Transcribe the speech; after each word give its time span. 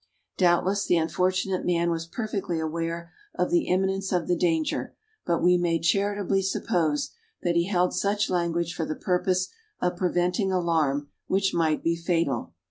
Doubtless 0.37 0.87
the 0.87 0.97
unfortunate 0.97 1.63
man 1.63 1.91
was 1.91 2.07
perfectly 2.07 2.59
aware 2.59 3.13
of 3.35 3.51
the 3.51 3.67
imminence 3.67 4.11
of 4.11 4.27
the 4.27 4.35
danger; 4.35 4.95
but 5.27 5.43
we 5.43 5.59
may 5.59 5.77
charitably 5.77 6.41
suppose, 6.41 7.11
that 7.43 7.53
he 7.53 7.67
held 7.67 7.93
such 7.93 8.27
language 8.27 8.73
for 8.73 8.83
the 8.83 8.95
purpose 8.95 9.49
of 9.79 9.97
preventing 9.97 10.51
alarm 10.51 11.09
which 11.27 11.53
might 11.53 11.83
be 11.83 11.95
fatal. 11.95 12.55